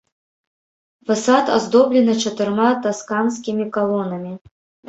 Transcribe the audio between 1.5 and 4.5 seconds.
аздоблены чатырма тасканскімі калонамі.